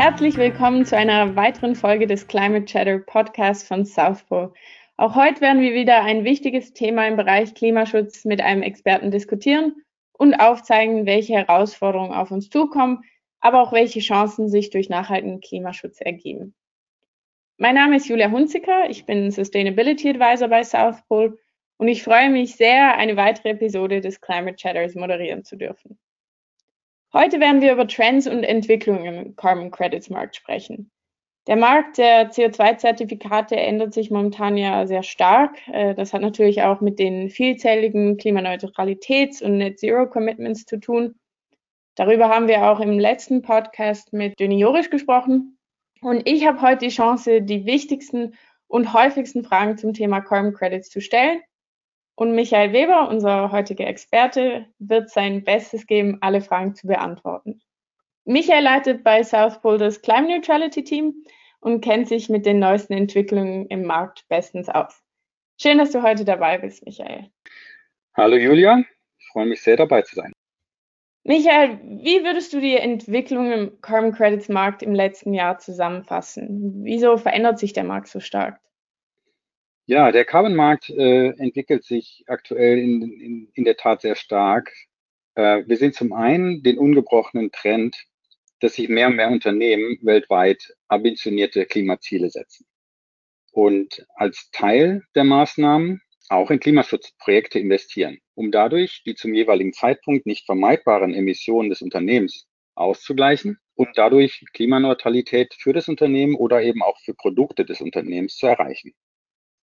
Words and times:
Herzlich 0.00 0.38
willkommen 0.38 0.86
zu 0.86 0.96
einer 0.96 1.36
weiteren 1.36 1.74
Folge 1.74 2.06
des 2.06 2.26
Climate 2.26 2.64
Chatter 2.64 3.00
Podcasts 3.00 3.68
von 3.68 3.84
South 3.84 4.24
Pole. 4.24 4.50
Auch 4.96 5.14
heute 5.14 5.42
werden 5.42 5.60
wir 5.60 5.74
wieder 5.74 6.02
ein 6.02 6.24
wichtiges 6.24 6.72
Thema 6.72 7.06
im 7.06 7.16
Bereich 7.16 7.52
Klimaschutz 7.52 8.24
mit 8.24 8.40
einem 8.40 8.62
Experten 8.62 9.10
diskutieren 9.10 9.74
und 10.12 10.32
aufzeigen, 10.32 11.04
welche 11.04 11.34
Herausforderungen 11.34 12.14
auf 12.14 12.30
uns 12.30 12.48
zukommen, 12.48 13.04
aber 13.40 13.60
auch 13.60 13.74
welche 13.74 14.00
Chancen 14.00 14.48
sich 14.48 14.70
durch 14.70 14.88
nachhaltigen 14.88 15.42
Klimaschutz 15.42 16.00
ergeben. 16.00 16.54
Mein 17.58 17.74
Name 17.74 17.96
ist 17.96 18.08
Julia 18.08 18.30
Hunziker, 18.30 18.88
ich 18.88 19.04
bin 19.04 19.30
Sustainability 19.30 20.08
Advisor 20.08 20.48
bei 20.48 20.64
South 20.64 21.02
Pole 21.08 21.36
und 21.76 21.88
ich 21.88 22.02
freue 22.02 22.30
mich 22.30 22.56
sehr, 22.56 22.96
eine 22.96 23.18
weitere 23.18 23.50
Episode 23.50 24.00
des 24.00 24.22
Climate 24.22 24.56
Chatters 24.56 24.94
moderieren 24.94 25.44
zu 25.44 25.56
dürfen. 25.56 25.98
Heute 27.12 27.40
werden 27.40 27.60
wir 27.60 27.72
über 27.72 27.88
Trends 27.88 28.28
und 28.28 28.44
Entwicklungen 28.44 29.04
im 29.04 29.36
Carbon 29.36 29.72
Credits 29.72 30.10
Markt 30.10 30.36
sprechen. 30.36 30.92
Der 31.48 31.56
Markt 31.56 31.98
der 31.98 32.30
CO2-Zertifikate 32.30 33.56
ändert 33.56 33.92
sich 33.94 34.12
momentan 34.12 34.56
ja 34.56 34.86
sehr 34.86 35.02
stark. 35.02 35.56
Äh, 35.72 35.96
das 35.96 36.12
hat 36.12 36.22
natürlich 36.22 36.62
auch 36.62 36.80
mit 36.80 37.00
den 37.00 37.28
vielzähligen 37.28 38.16
Klimaneutralitäts- 38.16 39.42
und 39.42 39.58
Net-Zero-Commitments 39.58 40.66
zu 40.66 40.78
tun. 40.78 41.16
Darüber 41.96 42.28
haben 42.28 42.46
wir 42.46 42.70
auch 42.70 42.78
im 42.78 43.00
letzten 43.00 43.42
Podcast 43.42 44.12
mit 44.12 44.38
Döni 44.38 44.60
Jorisch 44.60 44.90
gesprochen. 44.90 45.58
Und 46.02 46.28
ich 46.28 46.46
habe 46.46 46.62
heute 46.62 46.86
die 46.86 46.94
Chance, 46.94 47.42
die 47.42 47.66
wichtigsten 47.66 48.34
und 48.68 48.92
häufigsten 48.92 49.42
Fragen 49.42 49.76
zum 49.76 49.94
Thema 49.94 50.20
Carbon 50.20 50.54
Credits 50.54 50.88
zu 50.90 51.00
stellen 51.00 51.40
und 52.20 52.34
Michael 52.34 52.74
Weber, 52.74 53.08
unser 53.08 53.50
heutiger 53.50 53.86
Experte, 53.86 54.66
wird 54.78 55.08
sein 55.08 55.42
Bestes 55.42 55.86
geben, 55.86 56.18
alle 56.20 56.42
Fragen 56.42 56.74
zu 56.74 56.86
beantworten. 56.86 57.62
Michael 58.26 58.62
leitet 58.62 59.02
bei 59.02 59.22
South 59.24 59.62
Pole 59.62 59.78
das 59.78 60.02
Climate 60.02 60.34
Neutrality 60.34 60.84
Team 60.84 61.24
und 61.60 61.80
kennt 61.80 62.08
sich 62.08 62.28
mit 62.28 62.44
den 62.44 62.58
neuesten 62.58 62.92
Entwicklungen 62.92 63.64
im 63.68 63.84
Markt 63.84 64.28
bestens 64.28 64.68
aus. 64.68 65.02
Schön, 65.58 65.78
dass 65.78 65.92
du 65.92 66.02
heute 66.02 66.26
dabei 66.26 66.58
bist, 66.58 66.84
Michael. 66.84 67.30
Hallo 68.14 68.36
Julia, 68.36 68.84
ich 69.18 69.26
freue 69.32 69.46
mich 69.46 69.62
sehr 69.62 69.78
dabei 69.78 70.02
zu 70.02 70.16
sein. 70.16 70.34
Michael, 71.24 71.80
wie 71.82 72.22
würdest 72.22 72.52
du 72.52 72.60
die 72.60 72.76
Entwicklung 72.76 73.50
im 73.50 73.80
Carbon 73.80 74.12
Credits 74.12 74.50
Markt 74.50 74.82
im 74.82 74.94
letzten 74.94 75.32
Jahr 75.32 75.56
zusammenfassen? 75.56 76.84
Wieso 76.84 77.16
verändert 77.16 77.58
sich 77.58 77.72
der 77.72 77.84
Markt 77.84 78.08
so 78.08 78.20
stark? 78.20 78.60
Ja, 79.90 80.12
der 80.12 80.24
Carbon-Markt 80.24 80.88
äh, 80.90 81.30
entwickelt 81.30 81.82
sich 81.82 82.22
aktuell 82.28 82.78
in, 82.78 83.02
in, 83.02 83.50
in 83.54 83.64
der 83.64 83.76
Tat 83.76 84.02
sehr 84.02 84.14
stark. 84.14 84.72
Äh, 85.34 85.64
wir 85.66 85.76
sehen 85.78 85.92
zum 85.92 86.12
einen 86.12 86.62
den 86.62 86.78
ungebrochenen 86.78 87.50
Trend, 87.50 87.96
dass 88.60 88.74
sich 88.74 88.88
mehr 88.88 89.08
und 89.08 89.16
mehr 89.16 89.32
Unternehmen 89.32 89.98
weltweit 90.02 90.76
ambitionierte 90.86 91.66
Klimaziele 91.66 92.30
setzen. 92.30 92.66
Und 93.50 94.06
als 94.14 94.50
Teil 94.52 95.02
der 95.16 95.24
Maßnahmen 95.24 96.00
auch 96.28 96.52
in 96.52 96.60
Klimaschutzprojekte 96.60 97.58
investieren, 97.58 98.20
um 98.36 98.52
dadurch 98.52 99.02
die 99.04 99.16
zum 99.16 99.34
jeweiligen 99.34 99.72
Zeitpunkt 99.72 100.24
nicht 100.24 100.46
vermeidbaren 100.46 101.14
Emissionen 101.14 101.68
des 101.68 101.82
Unternehmens 101.82 102.46
auszugleichen 102.76 103.58
und 103.74 103.88
dadurch 103.96 104.44
Klimaneutralität 104.52 105.52
für 105.58 105.72
das 105.72 105.88
Unternehmen 105.88 106.36
oder 106.36 106.62
eben 106.62 106.80
auch 106.80 107.00
für 107.00 107.14
Produkte 107.14 107.64
des 107.64 107.80
Unternehmens 107.80 108.36
zu 108.36 108.46
erreichen. 108.46 108.94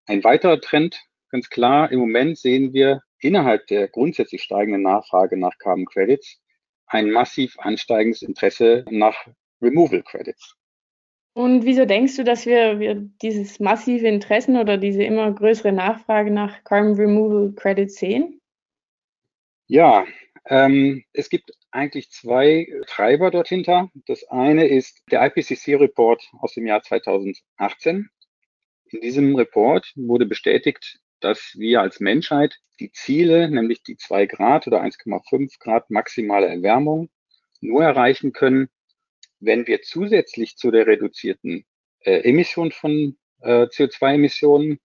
Ein 0.06 0.22
weiterer 0.24 0.60
Trend, 0.60 1.02
ganz 1.30 1.48
klar, 1.48 1.90
im 1.90 1.98
Moment 1.98 2.38
sehen 2.38 2.72
wir 2.72 3.02
innerhalb 3.18 3.66
der 3.68 3.88
grundsätzlich 3.88 4.42
steigenden 4.42 4.82
Nachfrage 4.82 5.36
nach 5.36 5.56
Carbon 5.58 5.86
Credits 5.86 6.40
ein 6.86 7.10
massiv 7.10 7.58
ansteigendes 7.58 8.22
Interesse 8.22 8.84
nach 8.90 9.26
Removal 9.62 10.02
Credits. 10.02 10.56
Und 11.32 11.64
wieso 11.64 11.84
denkst 11.84 12.16
du, 12.16 12.22
dass 12.22 12.46
wir, 12.46 12.78
wir 12.78 12.94
dieses 12.94 13.58
massive 13.58 14.06
Interessen 14.06 14.56
oder 14.56 14.76
diese 14.76 15.02
immer 15.02 15.32
größere 15.32 15.72
Nachfrage 15.72 16.30
nach 16.30 16.62
Carbon 16.62 16.94
Removal 16.94 17.52
Credits 17.54 17.96
sehen? 17.96 18.40
Ja, 19.66 20.04
ähm, 20.46 21.02
es 21.12 21.30
gibt 21.30 21.50
eigentlich 21.70 22.10
zwei 22.10 22.68
Treiber 22.86 23.30
dort 23.32 23.48
hinter. 23.48 23.90
Das 24.06 24.24
eine 24.28 24.68
ist 24.68 25.02
der 25.10 25.26
IPCC-Report 25.26 26.22
aus 26.38 26.54
dem 26.54 26.66
Jahr 26.66 26.82
2018. 26.82 28.10
In 28.94 29.00
diesem 29.00 29.34
Report 29.34 29.92
wurde 29.96 30.24
bestätigt, 30.24 31.00
dass 31.18 31.54
wir 31.56 31.80
als 31.80 31.98
Menschheit 31.98 32.60
die 32.78 32.92
Ziele, 32.92 33.50
nämlich 33.50 33.82
die 33.82 33.96
zwei 33.96 34.26
Grad 34.26 34.68
oder 34.68 34.84
1,5 34.84 35.58
Grad 35.58 35.90
maximale 35.90 36.46
Erwärmung, 36.46 37.10
nur 37.60 37.82
erreichen 37.82 38.32
können, 38.32 38.68
wenn 39.40 39.66
wir 39.66 39.82
zusätzlich 39.82 40.56
zu 40.56 40.70
der 40.70 40.86
reduzierten 40.86 41.64
äh, 42.02 42.20
Emission 42.20 42.70
von 42.70 43.16
äh, 43.40 43.64
CO2-Emissionen 43.64 44.78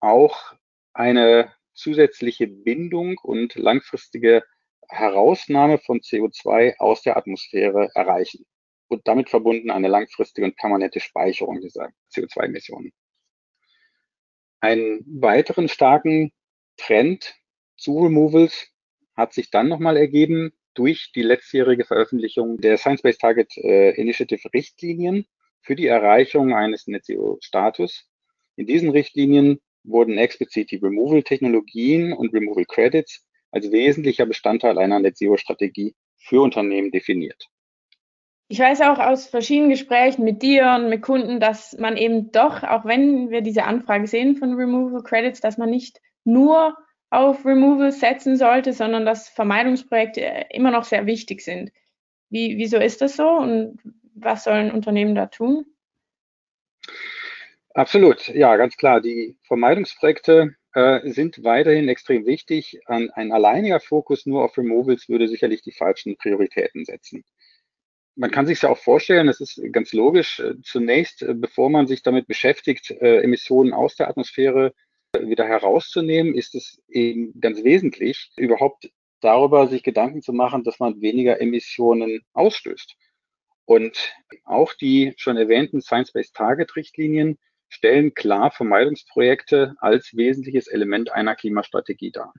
auch 0.00 0.52
eine 0.92 1.50
zusätzliche 1.72 2.48
Bindung 2.48 3.16
und 3.16 3.54
langfristige 3.54 4.44
Herausnahme 4.90 5.78
von 5.78 6.00
CO2 6.00 6.76
aus 6.76 7.00
der 7.00 7.16
Atmosphäre 7.16 7.88
erreichen 7.94 8.44
und 8.88 9.08
damit 9.08 9.30
verbunden 9.30 9.70
eine 9.70 9.88
langfristige 9.88 10.46
und 10.46 10.56
permanente 10.56 11.00
Speicherung 11.00 11.62
dieser 11.62 11.88
CO2-Emissionen. 12.12 12.92
Einen 14.60 15.04
weiteren 15.06 15.68
starken 15.68 16.32
Trend 16.76 17.34
zu 17.76 17.98
Removals 18.00 18.68
hat 19.16 19.32
sich 19.32 19.50
dann 19.50 19.68
nochmal 19.68 19.96
ergeben 19.96 20.52
durch 20.74 21.12
die 21.14 21.22
letztjährige 21.22 21.84
Veröffentlichung 21.84 22.58
der 22.58 22.78
Science-Based 22.78 23.20
Target 23.20 23.56
äh, 23.56 23.90
Initiative 24.00 24.52
Richtlinien 24.52 25.26
für 25.60 25.74
die 25.74 25.86
Erreichung 25.86 26.54
eines 26.54 26.86
Net 26.86 27.04
Zero 27.04 27.38
Status. 27.40 28.08
In 28.56 28.66
diesen 28.66 28.90
Richtlinien 28.90 29.60
wurden 29.84 30.18
explizit 30.18 30.70
die 30.70 30.76
Removal-Technologien 30.76 32.12
und 32.12 32.32
Removal 32.32 32.64
Credits 32.64 33.24
als 33.50 33.70
wesentlicher 33.70 34.26
Bestandteil 34.26 34.78
einer 34.78 35.00
Net 35.00 35.16
Zero 35.16 35.36
Strategie 35.36 35.94
für 36.16 36.42
Unternehmen 36.42 36.90
definiert. 36.90 37.48
Ich 38.50 38.58
weiß 38.58 38.80
auch 38.80 38.98
aus 38.98 39.26
verschiedenen 39.26 39.68
Gesprächen 39.68 40.24
mit 40.24 40.40
dir 40.40 40.74
und 40.74 40.88
mit 40.88 41.02
Kunden, 41.02 41.38
dass 41.38 41.76
man 41.78 41.98
eben 41.98 42.32
doch, 42.32 42.62
auch 42.62 42.86
wenn 42.86 43.28
wir 43.28 43.42
diese 43.42 43.64
Anfrage 43.64 44.06
sehen 44.06 44.36
von 44.36 44.54
Removal 44.54 45.02
Credits, 45.02 45.42
dass 45.42 45.58
man 45.58 45.68
nicht 45.68 46.00
nur 46.24 46.74
auf 47.10 47.44
Removal 47.44 47.92
setzen 47.92 48.38
sollte, 48.38 48.72
sondern 48.72 49.04
dass 49.04 49.28
Vermeidungsprojekte 49.28 50.46
immer 50.50 50.70
noch 50.70 50.84
sehr 50.84 51.04
wichtig 51.04 51.42
sind. 51.42 51.70
Wie, 52.30 52.56
wieso 52.56 52.78
ist 52.78 53.02
das 53.02 53.16
so 53.16 53.28
und 53.28 53.78
was 54.14 54.44
sollen 54.44 54.70
Unternehmen 54.70 55.14
da 55.14 55.26
tun? 55.26 55.66
Absolut, 57.74 58.28
ja, 58.28 58.56
ganz 58.56 58.78
klar. 58.78 59.02
Die 59.02 59.36
Vermeidungsprojekte 59.42 60.56
äh, 60.72 61.10
sind 61.10 61.44
weiterhin 61.44 61.88
extrem 61.90 62.24
wichtig. 62.24 62.80
Ein, 62.86 63.10
ein 63.10 63.30
alleiniger 63.30 63.78
Fokus 63.78 64.24
nur 64.24 64.42
auf 64.42 64.56
Removals 64.56 65.10
würde 65.10 65.28
sicherlich 65.28 65.60
die 65.60 65.72
falschen 65.72 66.16
Prioritäten 66.16 66.86
setzen 66.86 67.24
man 68.18 68.32
kann 68.32 68.46
sich 68.46 68.60
ja 68.60 68.68
auch 68.68 68.78
vorstellen, 68.78 69.28
das 69.28 69.40
ist 69.40 69.60
ganz 69.72 69.92
logisch, 69.92 70.40
äh, 70.40 70.60
zunächst, 70.62 71.22
äh, 71.22 71.34
bevor 71.34 71.70
man 71.70 71.86
sich 71.86 72.02
damit 72.02 72.26
beschäftigt, 72.26 72.90
äh, 72.90 73.22
Emissionen 73.22 73.72
aus 73.72 73.94
der 73.94 74.08
Atmosphäre 74.08 74.74
wieder 75.18 75.46
herauszunehmen, 75.46 76.34
ist 76.34 76.54
es 76.54 76.82
eben 76.88 77.40
ganz 77.40 77.62
wesentlich, 77.64 78.30
überhaupt 78.36 78.90
darüber 79.20 79.68
sich 79.68 79.82
Gedanken 79.82 80.20
zu 80.20 80.32
machen, 80.32 80.64
dass 80.64 80.80
man 80.80 81.00
weniger 81.00 81.40
Emissionen 81.40 82.20
ausstößt. 82.32 82.94
Und 83.64 84.14
auch 84.44 84.74
die 84.74 85.14
schon 85.16 85.36
erwähnten 85.36 85.80
Science-Based 85.80 86.34
Target-Richtlinien 86.34 87.38
stellen 87.68 88.14
klar 88.14 88.50
Vermeidungsprojekte 88.50 89.76
als 89.78 90.16
wesentliches 90.16 90.66
Element 90.66 91.12
einer 91.12 91.36
Klimastrategie 91.36 92.10
dar. 92.10 92.32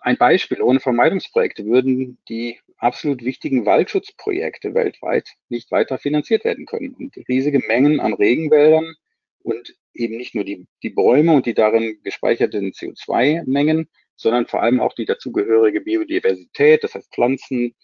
Ein 0.00 0.16
Beispiel, 0.16 0.62
ohne 0.62 0.80
Vermeidungsprojekte 0.80 1.66
würden 1.66 2.18
die 2.28 2.60
absolut 2.80 3.22
wichtigen 3.22 3.66
Waldschutzprojekte 3.66 4.74
weltweit 4.74 5.28
nicht 5.48 5.70
weiter 5.70 5.98
finanziert 5.98 6.44
werden 6.44 6.66
können. 6.66 6.94
Und 6.94 7.16
riesige 7.28 7.60
Mengen 7.60 8.00
an 8.00 8.14
Regenwäldern 8.14 8.94
und 9.42 9.74
eben 9.94 10.16
nicht 10.16 10.34
nur 10.34 10.44
die, 10.44 10.66
die 10.82 10.90
Bäume 10.90 11.32
und 11.32 11.46
die 11.46 11.54
darin 11.54 12.00
gespeicherten 12.02 12.72
CO2-Mengen, 12.72 13.88
sondern 14.16 14.46
vor 14.46 14.62
allem 14.62 14.80
auch 14.80 14.94
die 14.94 15.06
dazugehörige 15.06 15.80
Biodiversität, 15.80 16.84
das 16.84 16.94
heißt 16.94 17.12
Pflanzen 17.12 17.74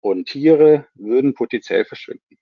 und 0.00 0.28
Tiere, 0.28 0.86
würden 0.94 1.34
potenziell 1.34 1.84
verschwinden. 1.84 2.38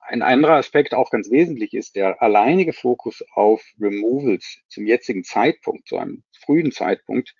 Ein 0.00 0.22
anderer 0.22 0.56
Aspekt, 0.56 0.92
auch 0.92 1.10
ganz 1.10 1.30
wesentlich, 1.30 1.72
ist 1.72 1.94
der 1.94 2.20
alleinige 2.20 2.72
Fokus 2.72 3.22
auf 3.34 3.64
Removals 3.80 4.58
zum 4.68 4.86
jetzigen 4.86 5.22
Zeitpunkt, 5.22 5.86
zu 5.86 5.98
einem 5.98 6.24
frühen 6.44 6.72
Zeitpunkt, 6.72 7.34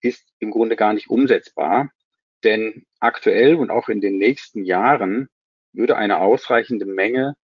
ist 0.00 0.32
im 0.40 0.50
Grunde 0.50 0.76
gar 0.76 0.92
nicht 0.92 1.08
umsetzbar. 1.08 1.90
Denn 2.44 2.86
aktuell 3.00 3.54
und 3.56 3.70
auch 3.70 3.88
in 3.88 4.00
den 4.00 4.18
nächsten 4.18 4.64
Jahren 4.64 5.28
würde 5.72 5.96
eine 5.96 6.18
ausreichende 6.18 6.86
Menge 6.86 7.34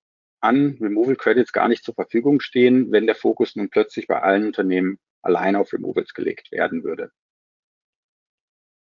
an 0.41 0.79
Removal 0.81 1.17
Credits 1.17 1.53
gar 1.53 1.69
nicht 1.69 1.85
zur 1.85 1.95
Verfügung 1.95 2.41
stehen, 2.41 2.93
wenn 2.93 3.07
der 3.07 3.15
Fokus 3.15 3.57
nun 3.57 3.69
plötzlich 3.69 4.07
bei 4.07 4.21
allen 4.21 4.47
Unternehmen 4.47 4.99
allein 5.23 5.57
auf 5.57 5.73
Removals 5.73 6.15
gelegt 6.15 6.53
werden 6.53 6.85
würde. 6.85 7.11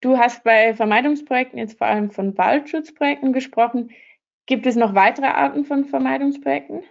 Du 0.00 0.18
hast 0.18 0.44
bei 0.44 0.74
Vermeidungsprojekten 0.74 1.58
jetzt 1.58 1.78
vor 1.78 1.86
allem 1.86 2.10
von 2.10 2.36
Waldschutzprojekten 2.36 3.32
gesprochen. 3.32 3.90
Gibt 4.46 4.66
es 4.66 4.76
noch 4.76 4.94
weitere 4.94 5.26
Arten 5.26 5.64
von 5.64 5.86
Vermeidungsprojekten? 5.86 6.84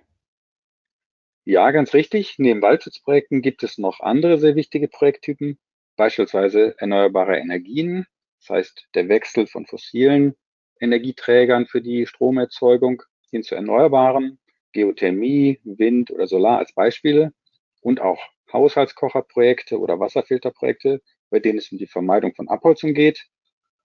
Ja, 1.45 1.69
ganz 1.71 1.93
richtig. 1.93 2.35
Neben 2.39 2.61
Waldschutzprojekten 2.61 3.41
gibt 3.41 3.63
es 3.63 3.77
noch 3.77 3.99
andere 3.99 4.39
sehr 4.39 4.55
wichtige 4.55 4.87
Projekttypen, 4.87 5.59
beispielsweise 5.95 6.75
erneuerbare 6.79 7.37
Energien, 7.37 8.07
das 8.45 8.57
heißt 8.57 8.87
der 8.93 9.09
Wechsel 9.09 9.47
von 9.47 9.65
fossilen 9.65 10.35
Energieträgern 10.79 11.65
für 11.65 11.81
die 11.81 12.05
Stromerzeugung 12.05 13.01
hin 13.31 13.43
zu 13.43 13.55
erneuerbaren, 13.55 14.39
Geothermie, 14.71 15.59
Wind 15.63 16.11
oder 16.11 16.27
Solar 16.27 16.59
als 16.59 16.73
Beispiele 16.73 17.33
und 17.81 18.01
auch 18.01 18.21
Haushaltskocherprojekte 18.51 19.79
oder 19.79 19.99
Wasserfilterprojekte, 19.99 21.01
bei 21.29 21.39
denen 21.39 21.57
es 21.57 21.71
um 21.71 21.77
die 21.77 21.87
Vermeidung 21.87 22.35
von 22.35 22.47
Abholzung 22.47 22.93
geht 22.93 23.25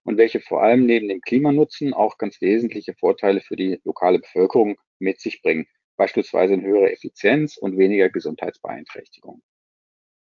und 0.03 0.19
welche 0.19 0.41
vor 0.41 0.63
allem 0.63 0.85
neben 0.85 1.09
dem 1.09 1.21
Klimanutzen 1.21 1.95
auch 1.95 2.19
ganz 2.19 2.41
wesentliche 2.41 2.95
Vorteile 2.95 3.41
für 3.41 3.57
die 3.57 3.81
lokale 3.85 4.19
Bevölkerung 4.19 4.77
mit 4.99 5.21
sich 5.21 5.41
bringen, 5.41 5.67
beispielsweise 5.97 6.55
eine 6.55 6.63
höhere 6.63 6.93
Effizienz 6.93 7.57
und 7.57 7.79
weniger 7.79 8.11
Gesundheitsbeeinträchtigung. 8.11 9.43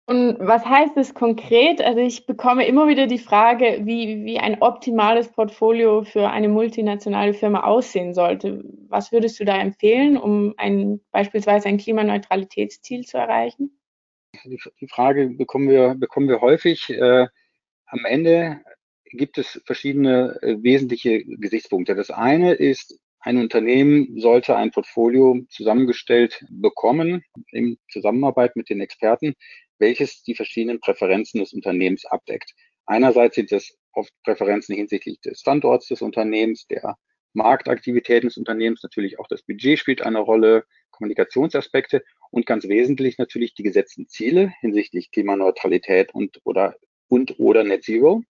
Und 0.08 0.38
was 0.38 0.64
heißt 0.64 0.96
das 0.96 1.14
konkret? 1.14 1.80
Also 1.80 1.98
ich 1.98 2.26
bekomme 2.26 2.64
immer 2.64 2.86
wieder 2.86 3.08
die 3.08 3.18
Frage, 3.18 3.80
wie, 3.82 4.24
wie 4.24 4.38
ein 4.38 4.62
optimales 4.62 5.28
Portfolio 5.32 6.04
für 6.04 6.30
eine 6.30 6.48
multinationale 6.48 7.34
Firma 7.34 7.64
aussehen 7.64 8.14
sollte. 8.14 8.62
Was 8.88 9.10
würdest 9.10 9.40
du 9.40 9.44
da 9.44 9.60
empfehlen, 9.60 10.16
um 10.16 10.54
ein, 10.58 11.00
beispielsweise 11.10 11.68
ein 11.68 11.78
Klimaneutralitätsziel 11.78 13.04
zu 13.04 13.18
erreichen? 13.18 13.76
Die, 14.44 14.88
Frage 14.88 15.28
bekommen 15.30 15.68
wir, 15.68 15.96
bekommen 15.96 16.28
wir 16.28 16.40
häufig. 16.40 16.88
Äh, 16.88 17.26
am 17.86 18.04
Ende 18.04 18.60
gibt 19.10 19.38
es 19.38 19.60
verschiedene 19.66 20.38
äh, 20.40 20.62
wesentliche 20.62 21.24
Gesichtspunkte. 21.24 21.96
Das 21.96 22.10
eine 22.10 22.52
ist, 22.54 23.00
ein 23.18 23.38
Unternehmen 23.38 24.20
sollte 24.20 24.54
ein 24.54 24.70
Portfolio 24.70 25.40
zusammengestellt 25.48 26.44
bekommen 26.48 27.24
in 27.50 27.76
Zusammenarbeit 27.90 28.54
mit 28.54 28.70
den 28.70 28.80
Experten, 28.80 29.34
welches 29.78 30.22
die 30.22 30.34
verschiedenen 30.34 30.80
Präferenzen 30.80 31.40
des 31.40 31.52
Unternehmens 31.52 32.04
abdeckt. 32.06 32.52
Einerseits 32.86 33.34
sind 33.34 33.52
es 33.52 33.76
oft 33.92 34.12
Präferenzen 34.24 34.74
hinsichtlich 34.74 35.20
des 35.20 35.40
Standorts 35.40 35.88
des 35.88 36.02
Unternehmens, 36.02 36.66
der 36.66 36.96
Marktaktivitäten 37.32 38.28
des 38.28 38.38
Unternehmens, 38.38 38.82
natürlich 38.82 39.18
auch 39.18 39.28
das 39.28 39.42
Budget 39.42 39.78
spielt 39.78 40.02
eine 40.02 40.20
Rolle, 40.20 40.64
Kommunikationsaspekte 40.90 42.02
und 42.30 42.46
ganz 42.46 42.66
wesentlich 42.68 43.18
natürlich 43.18 43.54
die 43.54 43.62
gesetzten 43.62 44.08
Ziele 44.08 44.52
hinsichtlich 44.60 45.10
Klimaneutralität 45.10 46.14
und 46.14 46.40
oder 46.44 46.76
und 47.08 47.38
oder 47.38 47.62
Net 47.64 47.84
Zero. 47.84 48.22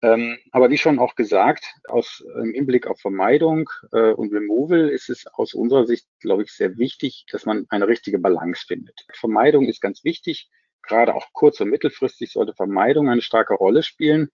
Ähm, 0.00 0.38
aber 0.52 0.70
wie 0.70 0.78
schon 0.78 1.00
auch 1.00 1.16
gesagt, 1.16 1.74
aus 1.88 2.24
im 2.36 2.52
Hinblick 2.52 2.86
auf 2.86 3.00
Vermeidung 3.00 3.68
äh, 3.92 4.12
und 4.12 4.32
Removal 4.32 4.88
ist 4.88 5.10
es 5.10 5.26
aus 5.26 5.54
unserer 5.54 5.86
Sicht, 5.86 6.06
glaube 6.20 6.44
ich, 6.44 6.52
sehr 6.52 6.78
wichtig, 6.78 7.26
dass 7.32 7.46
man 7.46 7.66
eine 7.68 7.88
richtige 7.88 8.20
Balance 8.20 8.64
findet. 8.66 9.06
Vermeidung 9.12 9.66
ist 9.66 9.80
ganz 9.80 10.04
wichtig. 10.04 10.48
Gerade 10.82 11.14
auch 11.14 11.26
kurz- 11.32 11.60
und 11.60 11.70
mittelfristig 11.70 12.30
sollte 12.30 12.54
Vermeidung 12.54 13.08
eine 13.08 13.22
starke 13.22 13.54
Rolle 13.54 13.82
spielen 13.82 14.30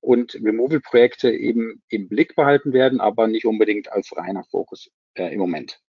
und 0.00 0.34
Removal-Projekte 0.34 1.30
eben 1.30 1.82
im 1.88 2.08
Blick 2.08 2.34
behalten 2.34 2.72
werden, 2.72 3.00
aber 3.00 3.26
nicht 3.26 3.44
unbedingt 3.44 3.92
als 3.92 4.16
reiner 4.16 4.44
Fokus 4.44 4.90
äh, 5.14 5.32
im 5.32 5.38
Moment. 5.38 5.80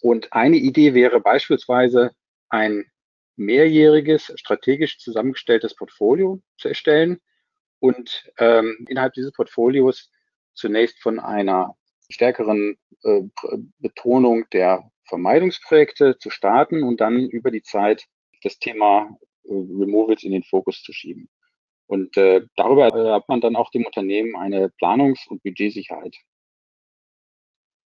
Und 0.00 0.32
eine 0.32 0.56
Idee 0.56 0.94
wäre 0.94 1.20
beispielsweise 1.20 2.10
ein 2.48 2.84
mehrjähriges, 3.36 4.32
strategisch 4.36 4.98
zusammengestelltes 4.98 5.74
Portfolio 5.74 6.40
zu 6.56 6.68
erstellen, 6.68 7.20
und 7.84 8.32
ähm, 8.38 8.86
innerhalb 8.88 9.12
dieses 9.12 9.32
Portfolios 9.32 10.10
zunächst 10.54 11.02
von 11.02 11.18
einer 11.18 11.76
stärkeren 12.08 12.78
äh, 13.02 13.20
Betonung 13.78 14.46
der 14.54 14.90
Vermeidungsprojekte 15.06 16.16
zu 16.16 16.30
starten 16.30 16.82
und 16.82 17.02
dann 17.02 17.28
über 17.28 17.50
die 17.50 17.60
Zeit 17.60 18.06
das 18.42 18.58
Thema 18.58 19.14
äh, 19.44 19.52
Removals 19.52 20.22
in 20.22 20.32
den 20.32 20.44
Fokus 20.44 20.82
zu 20.82 20.94
schieben. 20.94 21.28
Und 21.86 22.16
äh, 22.16 22.46
darüber 22.56 22.86
hat 22.86 23.28
man 23.28 23.42
dann 23.42 23.54
auch 23.54 23.70
dem 23.70 23.84
Unternehmen 23.84 24.34
eine 24.34 24.70
Planungs- 24.80 25.28
und 25.28 25.42
Budgetsicherheit. 25.42 26.16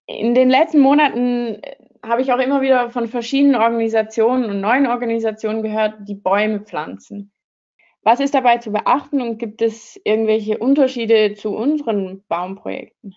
In 0.05 0.35
den 0.35 0.51
letzten 0.51 0.81
Monaten 0.81 1.55
äh, 1.63 1.77
habe 2.05 2.21
ich 2.21 2.31
auch 2.35 2.39
immer 2.39 2.61
wieder 2.61 2.91
von 2.91 3.09
verschiedenen 3.09 3.57
Organisationen 3.57 4.45
und 4.51 4.61
neuen 4.61 4.87
Organisationen 4.87 5.63
gehört, 5.63 6.07
die 6.07 6.17
Bäume 6.17 6.61
pflanzen. 6.61 7.33
Was 8.07 8.21
ist 8.21 8.35
dabei 8.35 8.59
zu 8.59 8.71
beachten 8.71 9.21
und 9.21 9.39
gibt 9.39 9.61
es 9.63 10.01
irgendwelche 10.05 10.59
Unterschiede 10.59 11.35
zu 11.35 11.57
unseren 11.57 12.25
Baumprojekten? 12.29 13.17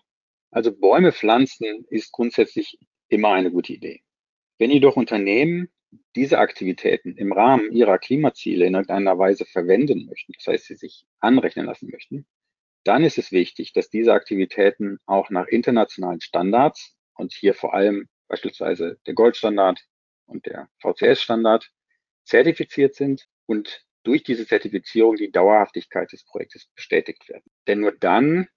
Also 0.50 0.76
Bäume 0.76 1.12
pflanzen 1.12 1.86
ist 1.92 2.12
grundsätzlich 2.12 2.80
immer 3.08 3.30
eine 3.30 3.52
gute 3.52 3.74
Idee. 3.74 4.02
Wenn 4.58 4.72
jedoch 4.72 4.96
Unternehmen 4.96 5.70
diese 6.16 6.40
Aktivitäten 6.40 7.16
im 7.18 7.32
Rahmen 7.32 7.72
ihrer 7.72 8.00
Klimaziele 8.00 8.66
in 8.66 8.74
irgendeiner 8.74 9.20
Weise 9.20 9.46
verwenden 9.46 10.08
möchten, 10.08 10.34
das 10.34 10.48
heißt, 10.48 10.66
sie 10.66 10.76
sich 10.76 11.06
anrechnen 11.20 11.68
lassen 11.68 11.92
möchten, 11.92 12.26
dann 12.84 13.04
ist 13.04 13.20
es 13.20 13.32
wichtig, 13.32 13.74
dass 13.74 13.92
diese 13.92 14.14
Aktivitäten 14.14 14.98
auch 15.06 15.30
nach 15.30 15.46
internationalen 15.46 16.22
Standards 16.22 16.96
und 17.14 17.32
hier 17.32 17.54
vor 17.54 17.76
allem 17.76 18.08
beispielsweise 18.28 18.98
der 19.06 19.14
Goldstandard 19.14 19.86
und 20.26 20.48
der 20.48 20.68
VCS-Standard 20.80 21.70
zertifiziert 22.24 22.96
sind 22.96 23.28
und 23.46 23.86
durch 24.04 24.24
diese 24.24 24.48
Zertifizierung 24.48 25.16
die 25.16 25.32
Dauerhaftigkeit 25.32 26.12
des 26.12 26.24
Projektes 26.24 26.68
bestätigt 26.76 27.28
werden. 27.30 27.52
Denn 27.68 27.82
nur 27.82 27.92
dann 27.92 28.48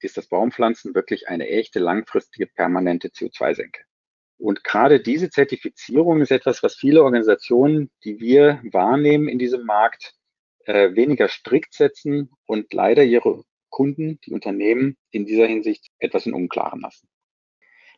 ist 0.00 0.16
das 0.16 0.26
Baumpflanzen 0.26 0.94
wirklich 0.94 1.28
eine 1.28 1.48
echte 1.48 1.78
langfristige 1.78 2.46
permanente 2.46 3.08
CO2-Senke. 3.08 3.82
Und 4.38 4.64
gerade 4.64 5.00
diese 5.00 5.30
Zertifizierung 5.30 6.20
ist 6.20 6.32
etwas, 6.32 6.62
was 6.62 6.74
viele 6.74 7.04
Organisationen, 7.04 7.90
die 8.02 8.18
wir 8.18 8.60
wahrnehmen 8.72 9.28
in 9.28 9.38
diesem 9.38 9.64
Markt, 9.64 10.14
äh, 10.64 10.94
weniger 10.96 11.28
strikt 11.28 11.74
setzen 11.74 12.30
und 12.46 12.72
leider 12.72 13.04
ihre 13.04 13.44
Kunden, 13.68 14.20
die 14.26 14.32
Unternehmen 14.32 14.96
in 15.10 15.26
dieser 15.26 15.46
Hinsicht 15.46 15.86
etwas 15.98 16.26
in 16.26 16.34
Unklaren 16.34 16.80
lassen. 16.80 17.08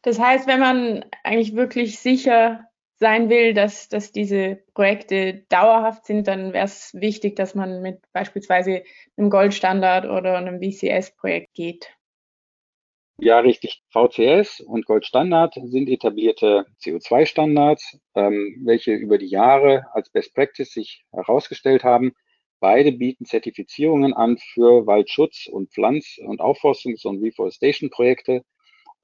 Das 0.02 0.18
heißt, 0.18 0.46
wenn 0.46 0.60
man 0.60 1.04
eigentlich 1.22 1.56
wirklich 1.56 1.98
sicher 1.98 2.68
sein 2.96 3.28
will, 3.28 3.54
dass, 3.54 3.88
dass 3.88 4.12
diese 4.12 4.62
Projekte 4.74 5.44
dauerhaft 5.48 6.06
sind, 6.06 6.28
dann 6.28 6.52
wäre 6.52 6.64
es 6.64 6.94
wichtig, 6.94 7.36
dass 7.36 7.54
man 7.54 7.82
mit 7.82 8.00
beispielsweise 8.12 8.82
einem 9.16 9.30
Goldstandard 9.30 10.06
oder 10.06 10.36
einem 10.38 10.60
VCS-Projekt 10.60 11.54
geht. 11.54 11.88
Ja, 13.18 13.38
richtig. 13.38 13.82
VCS 13.90 14.60
und 14.60 14.86
Goldstandard 14.86 15.54
sind 15.62 15.88
etablierte 15.88 16.66
CO2-Standards, 16.82 17.98
ähm, 18.16 18.60
welche 18.64 18.92
über 18.92 19.18
die 19.18 19.28
Jahre 19.28 19.86
als 19.92 20.10
Best 20.10 20.34
Practice 20.34 20.72
sich 20.72 21.04
herausgestellt 21.12 21.84
haben. 21.84 22.12
Beide 22.58 22.92
bieten 22.92 23.24
Zertifizierungen 23.24 24.14
an 24.14 24.38
für 24.38 24.86
Waldschutz 24.86 25.46
und 25.46 25.70
Pflanz- 25.70 26.18
und 26.18 26.40
Aufforstungs- 26.40 27.06
und 27.06 27.22
Reforestation-Projekte 27.22 28.42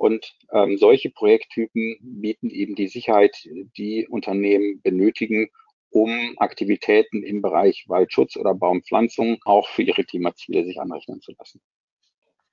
und 0.00 0.34
ähm, 0.50 0.78
solche 0.78 1.10
Projekttypen 1.10 1.98
bieten 2.00 2.48
eben 2.48 2.74
die 2.74 2.88
Sicherheit, 2.88 3.36
die 3.76 4.08
Unternehmen 4.08 4.80
benötigen, 4.80 5.50
um 5.90 6.36
Aktivitäten 6.38 7.22
im 7.22 7.42
Bereich 7.42 7.84
Waldschutz 7.86 8.38
oder 8.38 8.54
Baumpflanzung 8.54 9.36
auch 9.44 9.68
für 9.68 9.82
ihre 9.82 10.04
Klimaziele 10.04 10.64
sich 10.64 10.80
anrechnen 10.80 11.20
zu 11.20 11.32
lassen. 11.38 11.60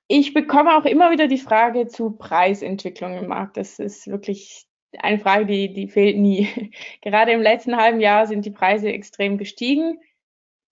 Ich 0.08 0.34
bekomme 0.34 0.76
auch 0.76 0.84
immer 0.84 1.10
wieder 1.10 1.26
die 1.26 1.38
Frage 1.38 1.86
zu 1.86 2.10
Preisentwicklung 2.10 3.16
im 3.16 3.28
Markt. 3.28 3.56
Das 3.56 3.78
ist 3.78 4.08
wirklich 4.08 4.66
eine 4.98 5.18
Frage, 5.18 5.46
die, 5.46 5.72
die 5.72 5.88
fehlt 5.88 6.18
nie. 6.18 6.48
Gerade 7.00 7.32
im 7.32 7.40
letzten 7.40 7.78
halben 7.78 8.00
Jahr 8.00 8.26
sind 8.26 8.44
die 8.44 8.50
Preise 8.50 8.92
extrem 8.92 9.38
gestiegen. 9.38 9.98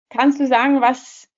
Kannst 0.10 0.41
du 0.41 0.48
sagen, 0.48 0.82
was 0.82 1.29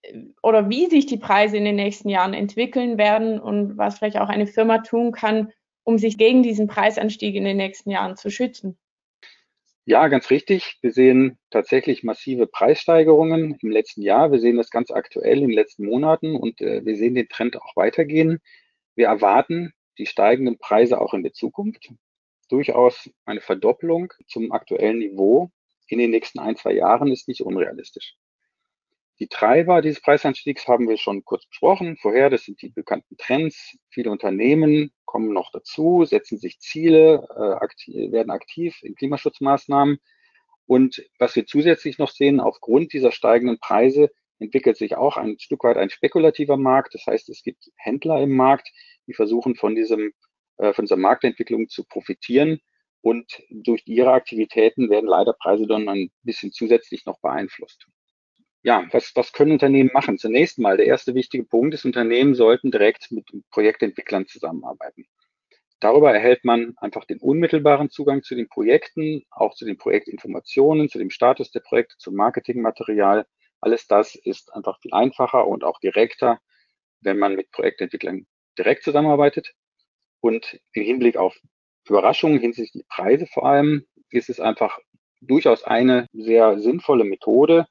oder 0.41 0.69
wie 0.69 0.87
sich 0.87 1.05
die 1.05 1.17
Preise 1.17 1.57
in 1.57 1.65
den 1.65 1.75
nächsten 1.75 2.09
Jahren 2.09 2.33
entwickeln 2.33 2.97
werden 2.97 3.39
und 3.39 3.77
was 3.77 3.97
vielleicht 3.97 4.17
auch 4.17 4.29
eine 4.29 4.47
Firma 4.47 4.79
tun 4.79 5.11
kann, 5.11 5.51
um 5.83 5.97
sich 5.97 6.17
gegen 6.17 6.43
diesen 6.43 6.67
Preisanstieg 6.67 7.35
in 7.35 7.45
den 7.45 7.57
nächsten 7.57 7.91
Jahren 7.91 8.15
zu 8.15 8.29
schützen? 8.29 8.77
Ja, 9.85 10.09
ganz 10.09 10.29
richtig. 10.31 10.77
Wir 10.81 10.91
sehen 10.91 11.37
tatsächlich 11.49 12.03
massive 12.03 12.45
Preissteigerungen 12.45 13.57
im 13.61 13.71
letzten 13.71 14.01
Jahr. 14.01 14.33
Wir 14.33 14.39
sehen 14.39 14.57
das 14.57 14.69
ganz 14.69 14.91
aktuell 14.91 15.37
in 15.37 15.47
den 15.47 15.55
letzten 15.55 15.85
Monaten 15.85 16.35
und 16.35 16.59
äh, 16.59 16.85
wir 16.85 16.97
sehen 16.97 17.15
den 17.15 17.29
Trend 17.29 17.55
auch 17.55 17.75
weitergehen. 17.77 18.39
Wir 18.95 19.07
erwarten 19.07 19.71
die 19.97 20.05
steigenden 20.05 20.57
Preise 20.57 20.99
auch 20.99 21.13
in 21.13 21.23
der 21.23 21.31
Zukunft. 21.31 21.89
Durchaus 22.49 23.09
eine 23.25 23.39
Verdoppelung 23.39 24.11
zum 24.27 24.51
aktuellen 24.51 24.99
Niveau 24.99 25.51
in 25.87 25.99
den 25.99 26.11
nächsten 26.11 26.39
ein, 26.39 26.57
zwei 26.57 26.73
Jahren 26.73 27.09
ist 27.09 27.29
nicht 27.29 27.41
unrealistisch. 27.41 28.17
Die 29.19 29.27
Treiber 29.27 29.81
dieses 29.81 30.01
Preisanstiegs 30.01 30.67
haben 30.67 30.87
wir 30.87 30.97
schon 30.97 31.25
kurz 31.25 31.47
besprochen. 31.47 31.97
Vorher, 31.97 32.29
das 32.29 32.43
sind 32.43 32.61
die 32.61 32.69
bekannten 32.69 33.17
Trends. 33.17 33.75
Viele 33.89 34.11
Unternehmen 34.11 34.91
kommen 35.05 35.33
noch 35.33 35.51
dazu, 35.51 36.05
setzen 36.05 36.37
sich 36.37 36.59
Ziele, 36.59 37.27
äh, 37.35 37.63
aktiv, 37.63 38.11
werden 38.11 38.29
aktiv 38.29 38.77
in 38.83 38.93
Klimaschutzmaßnahmen. 38.95 39.97
Und 40.67 41.03
was 41.17 41.35
wir 41.35 41.47
zusätzlich 41.47 41.97
noch 41.97 42.11
sehen, 42.11 42.39
aufgrund 42.39 42.93
dieser 42.93 43.11
steigenden 43.11 43.57
Preise 43.59 44.11
entwickelt 44.39 44.77
sich 44.77 44.95
auch 44.95 45.17
ein 45.17 45.39
Stück 45.39 45.63
weit 45.63 45.77
ein 45.77 45.89
spekulativer 45.89 46.57
Markt. 46.57 46.93
Das 46.93 47.07
heißt, 47.07 47.29
es 47.29 47.41
gibt 47.41 47.71
Händler 47.75 48.21
im 48.21 48.35
Markt, 48.35 48.69
die 49.07 49.13
versuchen 49.13 49.55
von 49.55 49.73
diesem 49.75 50.11
äh, 50.57 50.73
von 50.73 50.85
dieser 50.85 50.97
Marktentwicklung 50.97 51.69
zu 51.69 51.83
profitieren. 51.85 52.59
Und 53.01 53.41
durch 53.49 53.83
ihre 53.85 54.11
Aktivitäten 54.11 54.89
werden 54.89 55.07
leider 55.07 55.33
Preise 55.33 55.67
dann 55.67 55.87
ein 55.87 56.11
bisschen 56.23 56.51
zusätzlich 56.51 57.05
noch 57.05 57.19
beeinflusst. 57.21 57.87
Ja, 58.67 58.85
was, 58.91 59.15
was 59.15 59.31
können 59.31 59.53
Unternehmen 59.53 59.91
machen? 59.93 60.17
Zunächst 60.17 60.59
mal, 60.59 60.75
der 60.75 60.87
erste 60.87 61.15
wichtige 61.15 61.45
Punkt 61.45 61.73
ist, 61.73 61.85
Unternehmen 61.85 62.35
sollten 62.35 62.69
direkt 62.69 63.09
mit 63.11 63.25
Projektentwicklern 63.49 64.27
zusammenarbeiten. 64.27 65.05
Darüber 65.79 66.11
erhält 66.13 66.43
man 66.43 66.73
einfach 66.75 67.05
den 67.05 67.21
unmittelbaren 67.21 67.89
Zugang 67.89 68.23
zu 68.23 68.35
den 68.35 68.49
Projekten, 68.49 69.23
auch 69.31 69.55
zu 69.55 69.63
den 69.63 69.77
Projektinformationen, 69.77 70.89
zu 70.89 70.97
dem 70.97 71.11
Status 71.11 71.49
der 71.51 71.61
Projekte, 71.61 71.95
zum 71.97 72.15
Marketingmaterial. 72.15 73.25
Alles 73.61 73.87
das 73.87 74.15
ist 74.15 74.53
einfach 74.53 74.81
viel 74.81 74.93
einfacher 74.93 75.47
und 75.47 75.63
auch 75.63 75.79
direkter, 75.79 76.41
wenn 76.99 77.19
man 77.19 77.35
mit 77.35 77.51
Projektentwicklern 77.51 78.27
direkt 78.57 78.83
zusammenarbeitet. 78.83 79.53
Und 80.19 80.59
im 80.73 80.83
Hinblick 80.83 81.15
auf 81.15 81.39
Überraschungen 81.87 82.41
hinsichtlich 82.41 82.85
Preise 82.89 83.27
vor 83.27 83.45
allem 83.45 83.85
ist 84.09 84.29
es 84.29 84.41
einfach 84.41 84.77
durchaus 85.21 85.63
eine 85.63 86.07
sehr 86.11 86.59
sinnvolle 86.59 87.05
Methode 87.05 87.65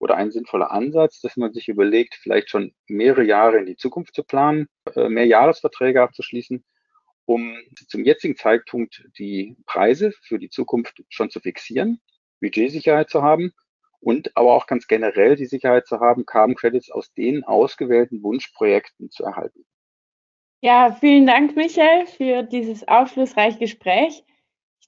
oder 0.00 0.16
ein 0.16 0.32
sinnvoller 0.32 0.72
Ansatz, 0.72 1.20
dass 1.20 1.36
man 1.36 1.52
sich 1.52 1.68
überlegt, 1.68 2.16
vielleicht 2.16 2.50
schon 2.50 2.72
mehrere 2.88 3.22
Jahre 3.22 3.58
in 3.58 3.66
die 3.66 3.76
Zukunft 3.76 4.14
zu 4.14 4.24
planen, 4.24 4.66
äh, 4.96 5.08
mehr 5.08 5.26
Jahresverträge 5.26 6.02
abzuschließen, 6.02 6.64
um 7.26 7.56
zum 7.86 8.04
jetzigen 8.04 8.34
Zeitpunkt 8.34 9.04
die 9.18 9.56
Preise 9.66 10.12
für 10.22 10.38
die 10.38 10.48
Zukunft 10.48 11.04
schon 11.10 11.30
zu 11.30 11.38
fixieren, 11.38 12.00
Budgetsicherheit 12.40 13.10
zu 13.10 13.22
haben 13.22 13.52
und 14.00 14.34
aber 14.36 14.54
auch 14.54 14.66
ganz 14.66 14.86
generell 14.86 15.36
die 15.36 15.46
Sicherheit 15.46 15.86
zu 15.86 16.00
haben, 16.00 16.24
Carbon 16.24 16.56
Credits 16.56 16.90
aus 16.90 17.12
den 17.12 17.44
ausgewählten 17.44 18.22
Wunschprojekten 18.22 19.10
zu 19.10 19.24
erhalten. 19.24 19.66
Ja, 20.62 20.96
vielen 20.98 21.26
Dank, 21.26 21.56
Michael, 21.56 22.06
für 22.06 22.42
dieses 22.42 22.88
aufschlussreiche 22.88 23.58
Gespräch. 23.58 24.24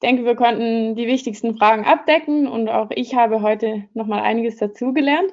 Ich 0.03 0.09
denke, 0.09 0.25
wir 0.25 0.35
konnten 0.35 0.97
die 0.97 1.07
wichtigsten 1.07 1.57
Fragen 1.57 1.85
abdecken 1.85 2.49
und 2.49 2.69
auch 2.69 2.89
ich 2.91 3.15
habe 3.15 3.41
heute 3.41 3.85
nochmal 3.95 4.23
einiges 4.23 4.57
dazugelernt. 4.57 5.31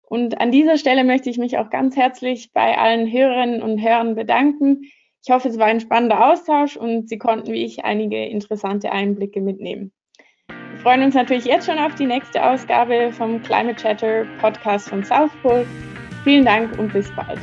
Und 0.00 0.40
an 0.40 0.50
dieser 0.50 0.78
Stelle 0.78 1.04
möchte 1.04 1.28
ich 1.28 1.36
mich 1.36 1.58
auch 1.58 1.68
ganz 1.68 1.94
herzlich 1.94 2.50
bei 2.54 2.78
allen 2.78 3.12
Hörerinnen 3.12 3.62
und 3.62 3.82
Hörern 3.82 4.14
bedanken. 4.14 4.80
Ich 5.22 5.30
hoffe, 5.30 5.50
es 5.50 5.58
war 5.58 5.66
ein 5.66 5.80
spannender 5.80 6.26
Austausch 6.26 6.78
und 6.78 7.10
Sie 7.10 7.18
konnten 7.18 7.52
wie 7.52 7.66
ich 7.66 7.84
einige 7.84 8.24
interessante 8.24 8.92
Einblicke 8.92 9.42
mitnehmen. 9.42 9.92
Wir 10.46 10.78
freuen 10.78 11.02
uns 11.02 11.14
natürlich 11.14 11.44
jetzt 11.44 11.66
schon 11.66 11.78
auf 11.78 11.94
die 11.94 12.06
nächste 12.06 12.42
Ausgabe 12.42 13.12
vom 13.12 13.42
Climate 13.42 13.76
Chatter 13.76 14.24
Podcast 14.40 14.88
von 14.88 15.04
South 15.04 15.32
Pole. 15.42 15.66
Vielen 16.24 16.46
Dank 16.46 16.78
und 16.78 16.94
bis 16.94 17.14
bald. 17.14 17.40